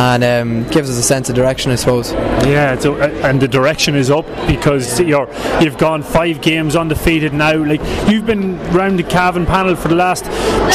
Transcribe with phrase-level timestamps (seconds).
[0.00, 2.12] and um, gives us a sense of direction, I suppose.
[2.12, 5.28] Yeah, so, and the direction is up because you're
[5.60, 7.54] you've gone five games undefeated now.
[7.62, 10.24] Like you've been round the Cavan panel for the last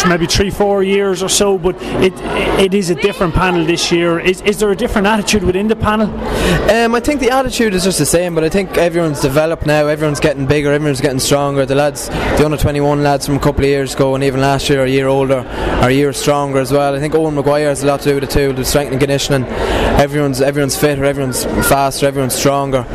[0.07, 2.13] maybe three, four years or so, but it
[2.59, 4.19] it is a different panel this year.
[4.19, 6.09] Is, is there a different attitude within the panel?
[6.69, 9.87] Um, I think the attitude is just the same, but I think everyone's developed now.
[9.87, 10.71] Everyone's getting bigger.
[10.71, 11.65] Everyone's getting stronger.
[11.65, 14.41] The lads, the under twenty one lads from a couple of years ago, and even
[14.41, 16.95] last year, are a year older, are a year stronger as well.
[16.95, 18.99] I think Owen McGuire has a lot to do with it too, the strength and
[18.99, 19.45] conditioning.
[19.45, 22.85] Everyone's everyone's fitter, everyone's faster, everyone's stronger,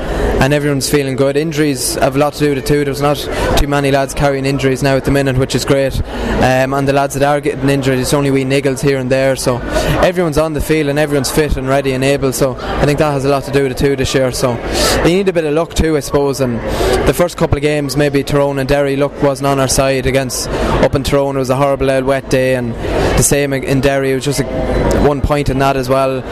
[0.41, 1.37] and everyone's feeling good.
[1.37, 2.85] Injuries have a lot to do with it too.
[2.85, 3.17] There's not
[3.59, 6.01] too many lads carrying injuries now at the minute, which is great.
[6.01, 9.37] Um, and the lads that are getting injured, it's only wee niggles here and there.
[9.37, 9.59] So
[10.03, 12.33] everyone's on the field and everyone's fit and ready and able.
[12.33, 14.33] So I think that has a lot to do with it too this year.
[14.33, 14.55] So
[14.99, 16.41] you need a bit of luck too, I suppose.
[16.41, 16.59] And
[17.09, 20.49] the first couple of games, maybe Tyrone and Derry, luck wasn't on our side against
[20.49, 21.37] up in Tyrone.
[21.37, 24.13] It was a horrible wet day, and the same in Derry.
[24.13, 24.45] It was just a,
[25.07, 26.23] one point in that as well.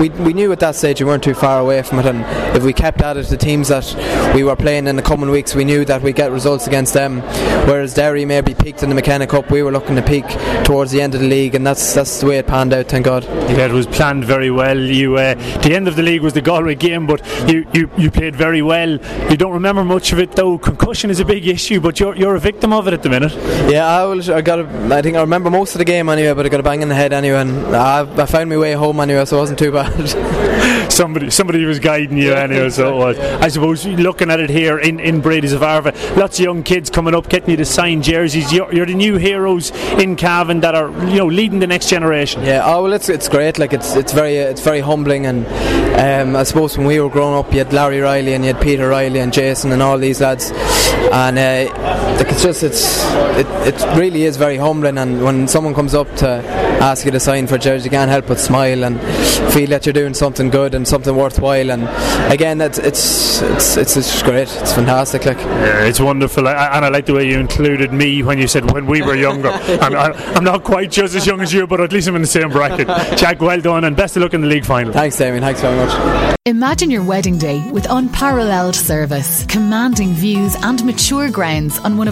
[0.00, 2.24] We, we knew at that stage we weren't too far away from it, and
[2.56, 5.54] if we kept at it, the teams that we were playing in the coming weeks,
[5.54, 7.20] we knew that we'd get results against them.
[7.68, 10.26] Whereas Derry maybe peaked in the McKenna Cup, we were looking to peak
[10.64, 12.88] towards the end of the league, and that's that's the way it panned out.
[12.88, 13.24] Thank God.
[13.24, 14.78] Yeah, it was planned very well.
[14.78, 18.10] You, uh, the end of the league was the Galway game, but you, you, you
[18.10, 18.90] played very well.
[19.30, 20.58] You don't remember much of it though.
[20.58, 23.32] Concussion is a big issue, but you're, you're a victim of it at the minute.
[23.70, 24.60] Yeah, I, will, I got.
[24.60, 26.82] A, I think I remember most of the game anyway, but I got a bang
[26.82, 29.58] in the head anyway, and I, I found my way home anyway, so it wasn't
[29.58, 29.92] too bad.
[30.92, 33.18] somebody somebody was guiding you anyway, so it was.
[33.18, 36.90] I suppose looking at it here in, in Brady's of Arva, lots of young kids
[36.90, 38.52] coming up, getting you to sign jerseys.
[38.52, 42.42] You're, you're the new heroes in Cavan that are you know leading the next generation.
[42.42, 43.58] Yeah, oh well, it's it's great.
[43.58, 45.46] Like it's it's very it's very humbling, and
[45.98, 48.62] um, I suppose when we were growing up, you had Larry Reilly and you had
[48.62, 50.50] Peter Reilly and Jason and all these lads,
[51.12, 53.02] and uh, like it's just it's
[53.36, 54.96] it, it really is very humbling.
[54.98, 56.28] And when someone comes up to
[56.80, 59.00] ask you to sign for jersey, you can't help but smile and
[59.52, 61.70] feel that you're doing something good and something worthwhile.
[61.70, 61.82] And
[62.32, 64.48] again, it's it's it's it's, it's great.
[64.60, 65.24] It's fantastic.
[65.24, 68.46] Like yeah, it's wonderful, I, and I like the way you included me when you
[68.46, 69.48] said when we were younger.
[69.82, 69.94] I'm,
[70.36, 72.50] I'm not quite just as young as you, but at least I'm in the same
[72.50, 72.86] bracket.
[73.18, 74.92] Jack, well done, and best of luck in the league final.
[74.92, 75.42] Thanks, Damien.
[75.42, 76.38] Thanks very much.
[76.44, 82.11] Imagine your wedding day with unparalleled service, commanding views, and mature grounds on one of